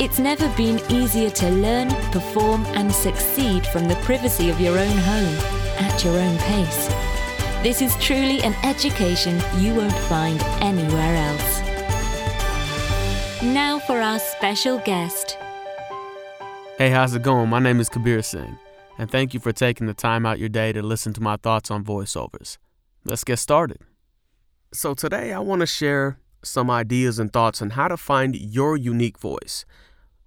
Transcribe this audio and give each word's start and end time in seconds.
It's 0.00 0.18
never 0.18 0.48
been 0.56 0.80
easier 0.90 1.30
to 1.30 1.50
learn, 1.50 1.90
perform, 2.10 2.64
and 2.66 2.90
succeed 2.92 3.66
from 3.66 3.86
the 3.86 3.94
privacy 3.96 4.48
of 4.48 4.60
your 4.60 4.78
own 4.78 4.96
home 4.96 5.36
at 5.78 6.02
your 6.02 6.18
own 6.18 6.38
pace. 6.38 6.88
This 7.62 7.82
is 7.82 7.94
truly 7.96 8.42
an 8.42 8.54
education 8.64 9.40
you 9.58 9.74
won't 9.74 9.92
find 9.92 10.42
anywhere 10.60 11.16
else. 11.16 11.60
Now 13.42 13.78
for 13.78 14.00
our 14.00 14.18
special 14.18 14.78
guest. 14.78 15.38
Hey, 16.78 16.90
how's 16.90 17.14
it 17.14 17.22
going? 17.22 17.48
My 17.48 17.60
name 17.60 17.78
is 17.78 17.88
Kabir 17.88 18.22
Singh, 18.22 18.58
and 18.98 19.10
thank 19.10 19.34
you 19.34 19.40
for 19.40 19.52
taking 19.52 19.86
the 19.86 19.94
time 19.94 20.26
out 20.26 20.38
your 20.38 20.48
day 20.48 20.72
to 20.72 20.82
listen 20.82 21.12
to 21.12 21.20
my 21.20 21.36
thoughts 21.36 21.70
on 21.70 21.84
voiceovers. 21.84 22.56
Let's 23.04 23.24
get 23.24 23.38
started. 23.38 23.78
So, 24.72 24.94
today 24.94 25.32
I 25.32 25.38
want 25.40 25.60
to 25.60 25.66
share 25.66 26.18
some 26.42 26.70
ideas 26.70 27.18
and 27.18 27.32
thoughts 27.32 27.62
on 27.62 27.70
how 27.70 27.88
to 27.88 27.96
find 27.96 28.34
your 28.34 28.76
unique 28.76 29.18
voice, 29.18 29.64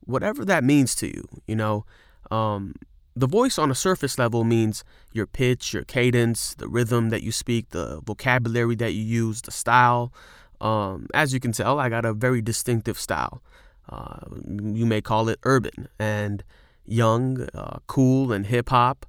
whatever 0.05 0.45
that 0.45 0.63
means 0.63 0.95
to 0.95 1.07
you. 1.07 1.27
You 1.47 1.55
know, 1.55 1.85
um, 2.31 2.73
the 3.15 3.27
voice 3.27 3.57
on 3.57 3.71
a 3.71 3.75
surface 3.75 4.19
level 4.19 4.43
means 4.43 4.83
your 5.13 5.25
pitch, 5.25 5.73
your 5.73 5.83
cadence, 5.83 6.53
the 6.55 6.67
rhythm 6.67 7.09
that 7.09 7.23
you 7.23 7.31
speak, 7.31 7.69
the 7.69 8.01
vocabulary 8.03 8.75
that 8.75 8.93
you 8.93 9.01
use, 9.01 9.41
the 9.41 9.51
style. 9.51 10.13
Um, 10.59 11.07
as 11.13 11.33
you 11.33 11.39
can 11.39 11.51
tell, 11.51 11.79
I 11.79 11.89
got 11.89 12.05
a 12.05 12.13
very 12.13 12.41
distinctive 12.41 12.99
style. 12.99 13.41
Uh, 13.87 14.19
you 14.45 14.85
may 14.85 14.99
call 14.99 15.29
it 15.29 15.39
urban 15.43 15.87
and 15.99 16.43
young, 16.85 17.47
uh, 17.53 17.77
cool, 17.87 18.33
and 18.33 18.47
hip 18.47 18.69
hop. 18.69 19.05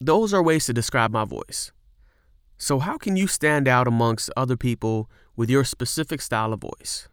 Those 0.00 0.34
are 0.34 0.42
ways 0.42 0.66
to 0.66 0.72
describe 0.72 1.10
my 1.10 1.24
voice. 1.24 1.72
So, 2.58 2.78
how 2.78 2.96
can 2.98 3.16
you 3.16 3.26
stand 3.26 3.68
out 3.68 3.86
amongst 3.86 4.30
other 4.36 4.56
people 4.56 5.10
with 5.36 5.50
your 5.50 5.64
specific 5.64 6.20
style 6.20 6.52
of 6.52 6.60
voice? 6.60 7.08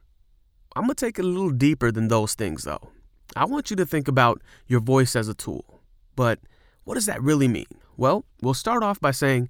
I'm 0.75 0.83
going 0.83 0.95
to 0.95 1.05
take 1.05 1.19
it 1.19 1.25
a 1.25 1.27
little 1.27 1.51
deeper 1.51 1.91
than 1.91 2.07
those 2.07 2.33
things, 2.33 2.63
though. 2.63 2.89
I 3.35 3.45
want 3.45 3.69
you 3.69 3.75
to 3.75 3.85
think 3.85 4.07
about 4.07 4.41
your 4.67 4.79
voice 4.79 5.15
as 5.15 5.27
a 5.27 5.33
tool. 5.33 5.81
But 6.15 6.39
what 6.83 6.95
does 6.95 7.05
that 7.05 7.21
really 7.21 7.47
mean? 7.47 7.67
Well, 7.95 8.25
we'll 8.41 8.53
start 8.53 8.83
off 8.83 8.99
by 8.99 9.11
saying 9.11 9.49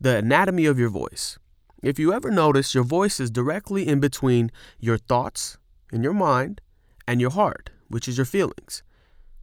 the 0.00 0.16
anatomy 0.16 0.66
of 0.66 0.78
your 0.78 0.90
voice. 0.90 1.38
If 1.82 1.98
you 1.98 2.12
ever 2.12 2.30
notice, 2.30 2.74
your 2.74 2.84
voice 2.84 3.20
is 3.20 3.30
directly 3.30 3.86
in 3.86 4.00
between 4.00 4.50
your 4.80 4.98
thoughts 4.98 5.58
in 5.92 6.02
your 6.02 6.14
mind 6.14 6.60
and 7.06 7.20
your 7.20 7.30
heart, 7.30 7.70
which 7.88 8.08
is 8.08 8.16
your 8.16 8.24
feelings. 8.24 8.82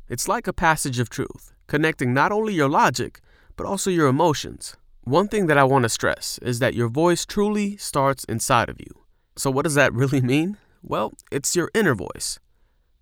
It's 0.09 0.27
like 0.27 0.47
a 0.47 0.53
passage 0.53 0.99
of 0.99 1.09
truth, 1.09 1.53
connecting 1.67 2.13
not 2.13 2.31
only 2.31 2.53
your 2.53 2.67
logic, 2.67 3.21
but 3.55 3.65
also 3.65 3.89
your 3.89 4.07
emotions. 4.07 4.75
One 5.03 5.27
thing 5.27 5.47
that 5.47 5.57
I 5.57 5.63
want 5.63 5.83
to 5.83 5.89
stress 5.89 6.39
is 6.41 6.59
that 6.59 6.73
your 6.73 6.89
voice 6.89 7.25
truly 7.25 7.77
starts 7.77 8.23
inside 8.25 8.69
of 8.69 8.79
you. 8.79 8.91
So, 9.37 9.49
what 9.49 9.63
does 9.63 9.75
that 9.75 9.93
really 10.01 10.21
mean? 10.21 10.57
Well, 10.81 11.13
it's 11.31 11.55
your 11.55 11.69
inner 11.73 11.95
voice. 11.95 12.39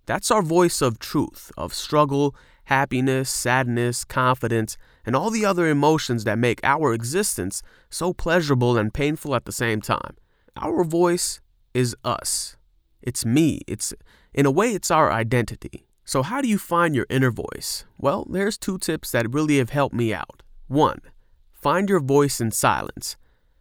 That's 0.06 0.32
our 0.32 0.42
voice 0.42 0.82
of 0.82 1.00
truth, 1.00 1.52
of 1.58 1.74
struggle, 1.74 2.36
happiness, 2.66 3.30
sadness, 3.30 4.04
confidence, 4.04 4.78
and 5.06 5.16
all 5.16 5.30
the 5.30 5.46
other 5.46 5.68
emotions 5.68 6.24
that 6.24 6.38
make 6.38 6.60
our 6.64 6.94
existence 6.94 7.62
so 7.90 8.14
pleasurable 8.14 8.78
and 8.78 8.94
painful 8.94 9.36
at 9.36 9.46
the 9.46 9.52
same 9.52 9.82
time. 9.82 10.16
Our 10.56 10.84
voice 10.84 11.42
is 11.74 11.96
us. 12.04 12.58
It's 13.02 13.26
me. 13.26 13.62
It's 13.68 13.94
in 14.34 14.46
a 14.46 14.52
way 14.52 14.74
it's 14.74 14.92
our 14.92 15.12
identity. 15.12 15.88
So 16.06 16.24
how 16.24 16.42
do 16.42 16.48
you 16.48 16.58
find 16.58 16.96
your 16.96 17.06
inner 17.10 17.32
voice? 17.32 17.86
Well, 17.98 18.26
there's 18.30 18.58
two 18.58 18.78
tips 18.78 19.12
that 19.12 19.32
really 19.34 19.58
have 19.60 19.70
helped 19.70 19.96
me 19.96 20.14
out. 20.14 20.42
1. 20.68 21.00
Find 21.52 21.88
your 21.88 22.00
voice 22.00 22.42
in 22.42 22.52
silence. 22.52 23.16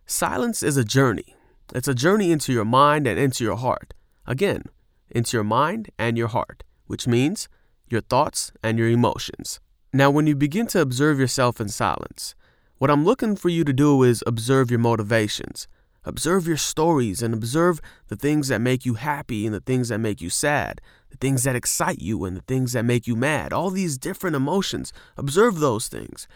Silence 0.06 0.62
is 0.62 0.76
a 0.76 0.84
journey. 0.84 1.36
It's 1.74 1.88
a 1.88 1.94
journey 1.94 2.32
into 2.32 2.52
your 2.52 2.64
mind 2.64 3.06
and 3.06 3.18
into 3.18 3.44
your 3.44 3.56
heart. 3.56 3.92
Again, 4.28 4.64
into 5.10 5.38
your 5.38 5.44
mind 5.44 5.88
and 5.98 6.18
your 6.18 6.28
heart, 6.28 6.62
which 6.86 7.06
means 7.06 7.48
your 7.88 8.02
thoughts 8.02 8.52
and 8.62 8.78
your 8.78 8.88
emotions. 8.88 9.58
Now, 9.90 10.10
when 10.10 10.26
you 10.26 10.36
begin 10.36 10.66
to 10.68 10.82
observe 10.82 11.18
yourself 11.18 11.62
in 11.62 11.68
silence, 11.70 12.34
what 12.76 12.90
I'm 12.90 13.06
looking 13.06 13.36
for 13.36 13.48
you 13.48 13.64
to 13.64 13.72
do 13.72 14.02
is 14.02 14.22
observe 14.26 14.70
your 14.70 14.80
motivations. 14.80 15.66
Observe 16.04 16.46
your 16.46 16.58
stories 16.58 17.22
and 17.22 17.32
observe 17.32 17.80
the 18.08 18.16
things 18.16 18.48
that 18.48 18.60
make 18.60 18.84
you 18.84 18.94
happy 18.94 19.46
and 19.46 19.54
the 19.54 19.60
things 19.60 19.88
that 19.88 19.98
make 19.98 20.20
you 20.20 20.28
sad, 20.28 20.82
the 21.08 21.16
things 21.16 21.44
that 21.44 21.56
excite 21.56 22.02
you 22.02 22.26
and 22.26 22.36
the 22.36 22.42
things 22.42 22.74
that 22.74 22.84
make 22.84 23.06
you 23.06 23.16
mad. 23.16 23.54
All 23.54 23.70
these 23.70 23.96
different 23.96 24.36
emotions. 24.36 24.92
Observe 25.16 25.58
those 25.58 25.88
things. 25.88 26.28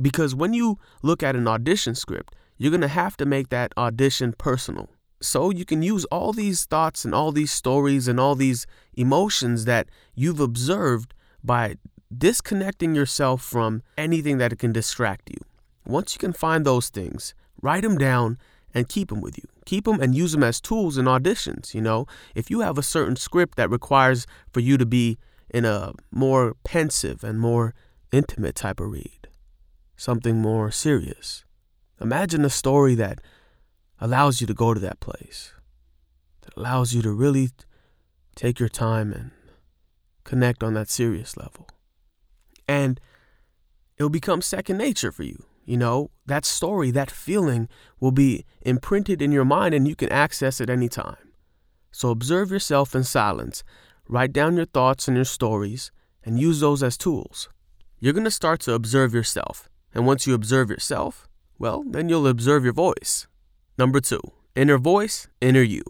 Because 0.00 0.36
when 0.36 0.54
you 0.54 0.78
look 1.02 1.20
at 1.24 1.34
an 1.34 1.48
audition 1.48 1.96
script, 1.96 2.36
you're 2.58 2.70
going 2.70 2.80
to 2.80 2.88
have 2.88 3.16
to 3.16 3.26
make 3.26 3.48
that 3.48 3.72
audition 3.76 4.34
personal. 4.38 4.88
So 5.20 5.50
you 5.50 5.64
can 5.64 5.82
use 5.82 6.04
all 6.06 6.32
these 6.32 6.64
thoughts 6.64 7.04
and 7.04 7.14
all 7.14 7.30
these 7.32 7.52
stories 7.52 8.08
and 8.08 8.18
all 8.18 8.34
these 8.34 8.66
emotions 8.94 9.66
that 9.66 9.88
you've 10.14 10.40
observed 10.40 11.12
by 11.44 11.76
disconnecting 12.16 12.94
yourself 12.94 13.42
from 13.42 13.82
anything 13.98 14.38
that 14.38 14.58
can 14.58 14.72
distract 14.72 15.30
you. 15.30 15.38
Once 15.86 16.14
you 16.14 16.18
can 16.18 16.32
find 16.32 16.64
those 16.64 16.88
things, 16.88 17.34
write 17.60 17.82
them 17.82 17.98
down 17.98 18.38
and 18.74 18.88
keep 18.88 19.08
them 19.08 19.20
with 19.20 19.36
you. 19.36 19.44
Keep 19.66 19.84
them 19.84 20.00
and 20.00 20.14
use 20.14 20.32
them 20.32 20.42
as 20.42 20.60
tools 20.60 20.96
in 20.96 21.04
auditions. 21.04 21.74
You 21.74 21.82
know, 21.82 22.06
if 22.34 22.50
you 22.50 22.60
have 22.60 22.78
a 22.78 22.82
certain 22.82 23.16
script 23.16 23.56
that 23.56 23.70
requires 23.70 24.26
for 24.52 24.60
you 24.60 24.78
to 24.78 24.86
be 24.86 25.18
in 25.52 25.64
a 25.64 25.92
more 26.10 26.54
pensive 26.64 27.22
and 27.24 27.40
more 27.40 27.74
intimate 28.12 28.54
type 28.54 28.80
of 28.80 28.90
read, 28.90 29.28
something 29.96 30.40
more 30.40 30.70
serious. 30.70 31.44
Imagine 32.00 32.44
a 32.44 32.50
story 32.50 32.94
that 32.94 33.20
allows 34.00 34.40
you 34.40 34.46
to 34.46 34.54
go 34.54 34.74
to 34.74 34.80
that 34.80 35.00
place, 35.00 35.52
that 36.42 36.56
allows 36.56 36.94
you 36.94 37.02
to 37.02 37.12
really 37.12 37.50
take 38.34 38.58
your 38.58 38.68
time 38.68 39.12
and 39.12 39.30
connect 40.24 40.62
on 40.62 40.74
that 40.74 40.88
serious 40.88 41.36
level. 41.36 41.68
And 42.66 43.00
it'll 43.96 44.08
become 44.08 44.42
second 44.42 44.78
nature 44.78 45.12
for 45.12 45.24
you. 45.24 45.44
You 45.64 45.76
know, 45.76 46.10
that 46.26 46.44
story, 46.44 46.90
that 46.92 47.10
feeling 47.10 47.68
will 48.00 48.12
be 48.12 48.44
imprinted 48.62 49.20
in 49.20 49.30
your 49.30 49.44
mind 49.44 49.74
and 49.74 49.86
you 49.86 49.94
can 49.94 50.10
access 50.10 50.60
it 50.60 50.70
anytime. 50.70 51.32
So 51.92 52.10
observe 52.10 52.50
yourself 52.50 52.94
in 52.94 53.04
silence, 53.04 53.62
write 54.08 54.32
down 54.32 54.56
your 54.56 54.66
thoughts 54.66 55.06
and 55.06 55.16
your 55.16 55.24
stories, 55.24 55.92
and 56.24 56.38
use 56.38 56.60
those 56.60 56.82
as 56.82 56.96
tools. 56.96 57.48
You're 57.98 58.14
going 58.14 58.24
to 58.24 58.30
start 58.30 58.60
to 58.60 58.74
observe 58.74 59.12
yourself. 59.12 59.68
And 59.94 60.06
once 60.06 60.26
you 60.26 60.34
observe 60.34 60.70
yourself, 60.70 61.28
well, 61.58 61.84
then 61.86 62.08
you'll 62.08 62.26
observe 62.26 62.64
your 62.64 62.72
voice. 62.72 63.26
Number 63.80 64.00
two, 64.02 64.20
inner 64.54 64.76
voice, 64.76 65.26
inner 65.40 65.62
you. 65.62 65.82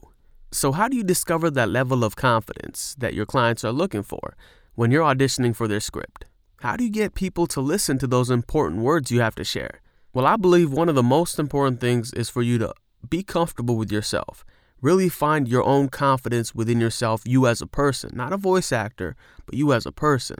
So, 0.52 0.70
how 0.70 0.86
do 0.86 0.96
you 0.96 1.02
discover 1.02 1.50
that 1.50 1.70
level 1.70 2.04
of 2.04 2.14
confidence 2.14 2.94
that 3.00 3.14
your 3.14 3.26
clients 3.26 3.64
are 3.64 3.72
looking 3.72 4.04
for 4.04 4.36
when 4.76 4.92
you're 4.92 5.02
auditioning 5.02 5.56
for 5.56 5.66
their 5.66 5.80
script? 5.80 6.24
How 6.60 6.76
do 6.76 6.84
you 6.84 6.90
get 6.90 7.14
people 7.14 7.48
to 7.48 7.60
listen 7.60 7.98
to 7.98 8.06
those 8.06 8.30
important 8.30 8.82
words 8.82 9.10
you 9.10 9.20
have 9.22 9.34
to 9.34 9.42
share? 9.42 9.80
Well, 10.14 10.24
I 10.24 10.36
believe 10.36 10.70
one 10.70 10.88
of 10.88 10.94
the 10.94 11.02
most 11.02 11.36
important 11.40 11.80
things 11.80 12.12
is 12.12 12.30
for 12.30 12.42
you 12.42 12.58
to 12.58 12.72
be 13.08 13.24
comfortable 13.24 13.74
with 13.74 13.90
yourself. 13.90 14.44
Really 14.80 15.08
find 15.08 15.48
your 15.48 15.64
own 15.64 15.88
confidence 15.88 16.54
within 16.54 16.80
yourself, 16.80 17.22
you 17.26 17.48
as 17.48 17.60
a 17.60 17.66
person, 17.66 18.12
not 18.14 18.32
a 18.32 18.36
voice 18.36 18.70
actor, 18.70 19.16
but 19.46 19.56
you 19.56 19.72
as 19.72 19.84
a 19.84 19.90
person. 19.90 20.38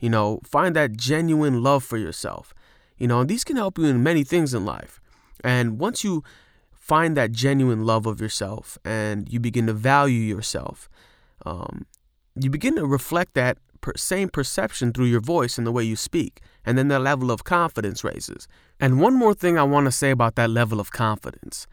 You 0.00 0.10
know, 0.10 0.40
find 0.42 0.74
that 0.74 0.96
genuine 0.96 1.62
love 1.62 1.84
for 1.84 1.96
yourself. 1.96 2.52
You 2.96 3.06
know, 3.06 3.20
and 3.20 3.30
these 3.30 3.44
can 3.44 3.54
help 3.54 3.78
you 3.78 3.84
in 3.84 4.02
many 4.02 4.24
things 4.24 4.52
in 4.52 4.64
life. 4.64 5.00
And 5.44 5.78
once 5.78 6.02
you 6.02 6.24
find 6.88 7.16
that 7.16 7.30
genuine 7.32 7.84
love 7.84 8.06
of 8.06 8.20
yourself 8.20 8.78
and 8.84 9.30
you 9.30 9.38
begin 9.38 9.66
to 9.66 9.74
value 9.74 10.20
yourself, 10.20 10.88
um, 11.44 11.86
you 12.34 12.48
begin 12.48 12.74
to 12.76 12.86
reflect 12.86 13.34
that 13.34 13.58
per- 13.82 13.92
same 13.96 14.30
perception 14.30 14.92
through 14.92 15.04
your 15.04 15.20
voice 15.20 15.58
and 15.58 15.66
the 15.66 15.72
way 15.72 15.84
you 15.84 15.96
speak. 15.96 16.40
And 16.64 16.76
then 16.78 16.88
the 16.88 16.98
level 16.98 17.30
of 17.30 17.44
confidence 17.44 18.02
raises. 18.02 18.48
And 18.80 19.00
one 19.00 19.14
more 19.14 19.34
thing 19.34 19.58
I 19.58 19.62
want 19.64 19.84
to 19.86 19.92
say 19.92 20.10
about 20.10 20.34
that 20.36 20.50
level 20.50 20.80
of 20.80 20.90
confidence. 20.90 21.66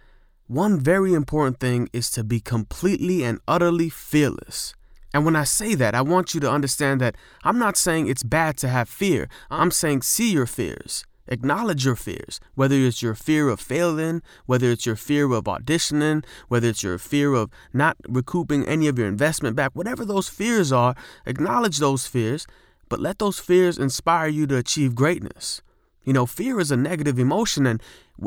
One 0.48 0.80
very 0.80 1.14
important 1.14 1.60
thing 1.60 1.90
is 1.94 2.12
to 2.12 2.24
be 2.24 2.40
completely 2.40 3.24
and 3.24 3.40
utterly 3.48 3.90
fearless. 3.90 4.76
And 5.14 5.26
when 5.26 5.36
I 5.36 5.46
say 5.46 5.76
that, 5.76 5.96
I 5.96 6.02
want 6.02 6.34
you 6.34 6.42
to 6.42 6.52
understand 6.52 7.00
that 7.02 7.16
I'm 7.44 7.58
not 7.58 7.78
saying 7.78 8.08
it's 8.08 8.24
bad 8.24 8.58
to 8.58 8.68
have 8.68 8.90
fear. 8.90 9.30
I'm 9.50 9.72
saying 9.72 10.02
see 10.02 10.32
your 10.32 10.46
fears. 10.46 11.06
Acknowledge 11.28 11.86
your 11.86 11.96
fears, 11.96 12.40
whether 12.54 12.76
it's 12.76 13.02
your 13.02 13.16
fear 13.16 13.50
of 13.50 13.60
failing, 13.60 14.22
whether 14.46 14.70
it's 14.70 14.86
your 14.86 14.96
fear 14.96 15.32
of 15.32 15.46
auditioning, 15.46 16.24
whether 16.48 16.68
it's 16.68 16.84
your 16.84 16.98
fear 16.98 17.34
of 17.34 17.50
not 17.74 17.98
recouping 18.08 18.66
any 18.68 18.88
of 18.88 19.00
your 19.00 19.08
investment 19.08 19.56
back, 19.56 19.72
whatever 19.74 20.06
those 20.06 20.30
fears 20.30 20.72
are, 20.72 20.96
acknowledge 21.26 21.80
those 21.80 22.06
fears, 22.06 22.46
but 22.90 23.00
let 23.00 23.20
those 23.20 23.40
fears 23.40 23.78
inspire 23.78 24.28
you 24.28 24.46
to 24.48 24.58
achieve 24.58 24.94
greatness. 24.94 25.62
You 26.04 26.14
know, 26.14 26.28
fear 26.28 26.60
is 26.60 26.70
a 26.70 26.78
negative 26.78 27.18
emotion, 27.18 27.66
and 27.66 27.82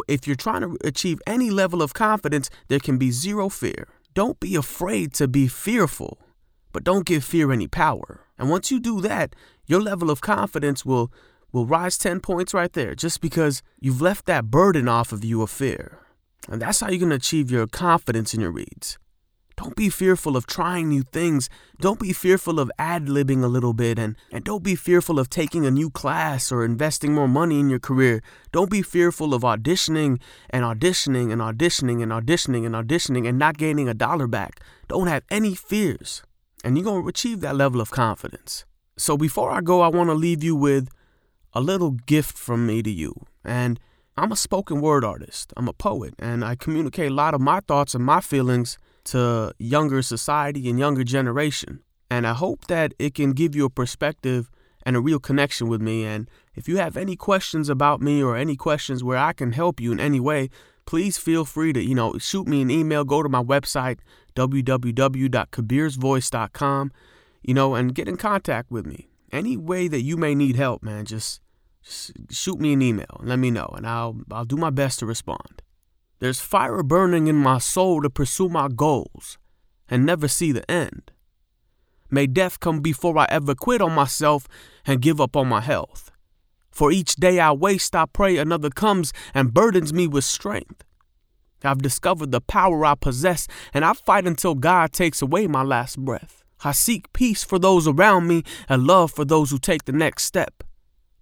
if 0.08 0.26
you're 0.26 0.34
trying 0.34 0.62
to 0.62 0.76
achieve 0.82 1.20
any 1.26 1.50
level 1.50 1.80
of 1.80 1.94
confidence, 1.94 2.50
there 2.66 2.80
can 2.80 2.98
be 2.98 3.12
zero 3.12 3.48
fear. 3.48 3.86
Don't 4.14 4.40
be 4.40 4.56
afraid 4.56 5.14
to 5.14 5.28
be 5.28 5.46
fearful, 5.46 6.18
but 6.72 6.82
don't 6.82 7.06
give 7.06 7.22
fear 7.22 7.52
any 7.52 7.68
power. 7.68 8.22
And 8.36 8.50
once 8.50 8.72
you 8.72 8.80
do 8.80 9.00
that, 9.02 9.36
your 9.66 9.80
level 9.80 10.10
of 10.10 10.20
confidence 10.20 10.84
will 10.84 11.12
will 11.52 11.66
rise 11.66 11.98
10 11.98 12.20
points 12.20 12.54
right 12.54 12.72
there 12.72 12.94
just 12.94 13.20
because 13.20 13.62
you've 13.80 14.00
left 14.00 14.26
that 14.26 14.46
burden 14.46 14.88
off 14.88 15.12
of 15.12 15.24
you 15.24 15.42
of 15.42 15.50
fear. 15.50 16.00
And 16.48 16.62
that's 16.62 16.80
how 16.80 16.88
you're 16.88 16.98
going 16.98 17.10
to 17.10 17.16
achieve 17.16 17.50
your 17.50 17.66
confidence 17.66 18.34
in 18.34 18.40
your 18.40 18.50
reads. 18.50 18.98
Don't 19.58 19.74
be 19.74 19.88
fearful 19.88 20.36
of 20.36 20.46
trying 20.46 20.88
new 20.88 21.02
things. 21.02 21.50
Don't 21.80 21.98
be 21.98 22.12
fearful 22.12 22.60
of 22.60 22.70
ad 22.78 23.06
libbing 23.06 23.42
a 23.42 23.48
little 23.48 23.72
bit. 23.72 23.98
And, 23.98 24.14
and 24.30 24.44
don't 24.44 24.62
be 24.62 24.76
fearful 24.76 25.18
of 25.18 25.28
taking 25.28 25.66
a 25.66 25.70
new 25.70 25.90
class 25.90 26.52
or 26.52 26.64
investing 26.64 27.12
more 27.12 27.26
money 27.26 27.58
in 27.58 27.68
your 27.68 27.80
career. 27.80 28.22
Don't 28.52 28.70
be 28.70 28.82
fearful 28.82 29.34
of 29.34 29.42
auditioning 29.42 30.20
and 30.48 30.64
auditioning 30.64 31.32
and 31.32 31.42
auditioning 31.42 32.04
and 32.04 32.12
auditioning 32.12 32.66
and 32.66 32.74
auditioning 32.76 33.28
and 33.28 33.36
not 33.36 33.58
gaining 33.58 33.88
a 33.88 33.94
dollar 33.94 34.28
back. 34.28 34.60
Don't 34.86 35.08
have 35.08 35.24
any 35.28 35.56
fears. 35.56 36.22
And 36.62 36.76
you're 36.76 36.84
going 36.84 37.02
to 37.02 37.08
achieve 37.08 37.40
that 37.40 37.56
level 37.56 37.80
of 37.80 37.90
confidence. 37.90 38.64
So 38.96 39.16
before 39.16 39.50
I 39.50 39.60
go, 39.60 39.80
I 39.80 39.88
want 39.88 40.08
to 40.08 40.14
leave 40.14 40.44
you 40.44 40.54
with 40.54 40.88
a 41.52 41.60
little 41.60 41.92
gift 41.92 42.36
from 42.36 42.66
me 42.66 42.82
to 42.82 42.90
you. 42.90 43.14
And 43.44 43.78
I'm 44.16 44.32
a 44.32 44.36
spoken 44.36 44.80
word 44.80 45.04
artist, 45.04 45.52
I'm 45.56 45.68
a 45.68 45.72
poet, 45.72 46.14
and 46.18 46.44
I 46.44 46.56
communicate 46.56 47.12
a 47.12 47.14
lot 47.14 47.34
of 47.34 47.40
my 47.40 47.60
thoughts 47.60 47.94
and 47.94 48.04
my 48.04 48.20
feelings 48.20 48.76
to 49.04 49.54
younger 49.58 50.02
society 50.02 50.68
and 50.68 50.78
younger 50.78 51.04
generation. 51.04 51.80
And 52.10 52.26
I 52.26 52.32
hope 52.32 52.66
that 52.66 52.94
it 52.98 53.14
can 53.14 53.32
give 53.32 53.54
you 53.54 53.64
a 53.64 53.70
perspective 53.70 54.50
and 54.82 54.96
a 54.96 55.00
real 55.00 55.20
connection 55.20 55.68
with 55.68 55.80
me. 55.80 56.04
And 56.04 56.28
if 56.54 56.68
you 56.68 56.78
have 56.78 56.96
any 56.96 57.14
questions 57.14 57.68
about 57.68 58.00
me 58.00 58.20
or 58.22 58.36
any 58.36 58.56
questions 58.56 59.04
where 59.04 59.18
I 59.18 59.32
can 59.32 59.52
help 59.52 59.80
you 59.80 59.92
in 59.92 60.00
any 60.00 60.18
way, 60.18 60.50
please 60.86 61.16
feel 61.18 61.44
free 61.44 61.72
to, 61.74 61.82
you 61.82 61.94
know, 61.94 62.18
shoot 62.18 62.48
me 62.48 62.62
an 62.62 62.70
email, 62.70 63.04
go 63.04 63.22
to 63.22 63.28
my 63.28 63.42
website, 63.42 63.98
www.kabirsvoice.com, 64.34 66.92
you 67.42 67.54
know, 67.54 67.74
and 67.74 67.94
get 67.94 68.08
in 68.08 68.16
contact 68.16 68.70
with 68.70 68.86
me. 68.86 69.10
Any 69.30 69.56
way 69.56 69.88
that 69.88 70.02
you 70.02 70.16
may 70.16 70.34
need 70.34 70.56
help, 70.56 70.82
man, 70.82 71.04
just, 71.04 71.40
just 71.82 72.12
shoot 72.30 72.60
me 72.60 72.72
an 72.72 72.82
email 72.82 73.16
and 73.18 73.28
let 73.28 73.38
me 73.38 73.50
know, 73.50 73.72
and 73.76 73.86
I'll 73.86 74.20
I'll 74.30 74.44
do 74.44 74.56
my 74.56 74.70
best 74.70 75.00
to 75.00 75.06
respond. 75.06 75.62
There's 76.20 76.40
fire 76.40 76.82
burning 76.82 77.26
in 77.28 77.36
my 77.36 77.58
soul 77.58 78.02
to 78.02 78.10
pursue 78.10 78.48
my 78.48 78.68
goals 78.68 79.38
and 79.88 80.04
never 80.04 80.28
see 80.28 80.52
the 80.52 80.68
end. 80.70 81.12
May 82.10 82.26
death 82.26 82.58
come 82.58 82.80
before 82.80 83.18
I 83.18 83.26
ever 83.28 83.54
quit 83.54 83.80
on 83.80 83.92
myself 83.92 84.48
and 84.86 85.02
give 85.02 85.20
up 85.20 85.36
on 85.36 85.48
my 85.48 85.60
health. 85.60 86.10
For 86.70 86.90
each 86.90 87.16
day 87.16 87.38
I 87.38 87.52
waste, 87.52 87.94
I 87.94 88.06
pray 88.06 88.38
another 88.38 88.70
comes 88.70 89.12
and 89.34 89.52
burdens 89.52 89.92
me 89.92 90.06
with 90.06 90.24
strength. 90.24 90.84
I've 91.62 91.82
discovered 91.82 92.30
the 92.30 92.40
power 92.40 92.84
I 92.84 92.94
possess, 92.94 93.48
and 93.74 93.84
I 93.84 93.92
fight 93.92 94.26
until 94.26 94.54
God 94.54 94.92
takes 94.92 95.20
away 95.20 95.48
my 95.48 95.62
last 95.62 95.98
breath. 95.98 96.44
I 96.64 96.72
seek 96.72 97.12
peace 97.12 97.44
for 97.44 97.58
those 97.58 97.86
around 97.86 98.26
me 98.26 98.42
and 98.68 98.86
love 98.86 99.12
for 99.12 99.24
those 99.24 99.50
who 99.50 99.58
take 99.58 99.84
the 99.84 99.92
next 99.92 100.24
step. 100.24 100.64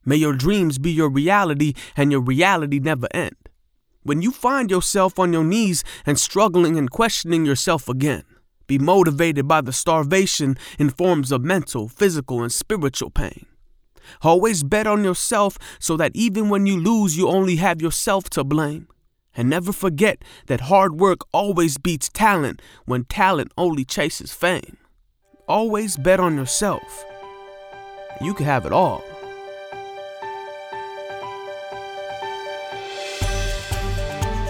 May 0.05 0.17
your 0.17 0.35
dreams 0.35 0.79
be 0.79 0.91
your 0.93 1.11
reality 1.11 1.75
and 1.97 2.11
your 2.11 2.21
reality 2.21 2.79
never 2.79 3.09
end 3.13 3.37
when 4.07 4.23
you 4.23 4.31
find 4.31 4.71
yourself 4.71 5.19
on 5.19 5.33
your 5.33 5.43
knees 5.43 5.83
and 6.07 6.19
struggling 6.19 6.79
and 6.79 6.91
questioning 6.91 7.45
yourself 7.45 7.89
again. 7.89 8.23
Be 8.69 8.79
motivated 8.79 9.49
by 9.49 9.61
the 9.61 9.73
starvation 9.73 10.57
in 10.79 10.91
forms 10.91 11.33
of 11.33 11.43
mental, 11.43 11.89
physical, 11.89 12.43
and 12.43 12.53
spiritual 12.53 13.11
pain. 13.11 13.47
Always 14.23 14.63
bet 14.63 14.87
on 14.87 15.03
yourself 15.03 15.59
so 15.81 15.97
that 15.97 16.13
even 16.15 16.49
when 16.49 16.67
you 16.67 16.81
lose, 16.81 17.17
you 17.17 17.29
only 17.29 17.57
have 17.57 17.83
yourself 17.83 18.31
to 18.31 18.45
blame. 18.45 18.87
And 19.37 19.51
never 19.51 19.73
forget 19.73 20.23
that 20.47 20.63
hard 20.63 20.99
work 21.01 21.21
always 21.33 21.77
beats 21.77 22.09
talent 22.09 22.63
when 22.85 23.05
talent 23.05 23.53
only 23.59 23.85
chases 23.85 24.33
fame. 24.33 24.79
Always 25.49 25.97
bet 25.97 26.19
on 26.19 26.37
yourself. 26.37 27.05
You 28.21 28.35
can 28.35 28.47
have 28.47 28.67
it 28.67 28.73
all. 28.73 29.05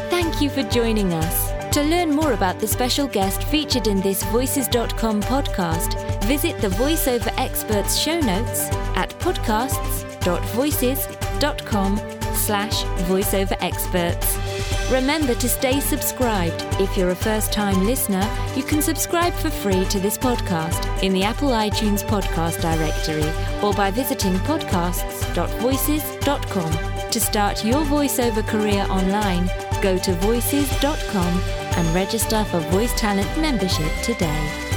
Thank 0.08 0.40
you 0.40 0.48
for 0.48 0.62
joining 0.70 1.12
us. 1.12 1.52
To 1.74 1.82
learn 1.82 2.10
more 2.10 2.32
about 2.32 2.58
the 2.60 2.66
special 2.66 3.06
guest 3.06 3.42
featured 3.44 3.86
in 3.86 4.00
this 4.00 4.22
Voices.com 4.24 5.20
podcast, 5.22 6.24
visit 6.24 6.58
the 6.62 6.68
VoiceOver 6.68 7.38
Experts 7.38 7.98
show 7.98 8.18
notes 8.20 8.70
at 8.96 9.10
podcasts.voices.com 9.18 12.00
slash 12.34 12.84
voiceover 13.08 13.56
experts. 13.60 14.55
Remember 14.90 15.34
to 15.34 15.48
stay 15.48 15.80
subscribed. 15.80 16.64
If 16.80 16.96
you're 16.96 17.10
a 17.10 17.16
first 17.16 17.52
time 17.52 17.84
listener, 17.84 18.24
you 18.54 18.62
can 18.62 18.80
subscribe 18.80 19.32
for 19.34 19.50
free 19.50 19.84
to 19.86 19.98
this 19.98 20.16
podcast 20.16 21.02
in 21.02 21.12
the 21.12 21.24
Apple 21.24 21.50
iTunes 21.50 22.04
podcast 22.04 22.62
directory 22.62 23.28
or 23.62 23.74
by 23.74 23.90
visiting 23.90 24.34
podcasts.voices.com. 24.50 26.72
To 27.10 27.20
start 27.20 27.64
your 27.64 27.84
voiceover 27.84 28.46
career 28.46 28.86
online, 28.90 29.50
go 29.82 29.98
to 29.98 30.12
voices.com 30.14 31.40
and 31.76 31.94
register 31.94 32.44
for 32.44 32.60
Voice 32.70 32.94
Talent 32.98 33.28
membership 33.38 33.92
today. 34.02 34.75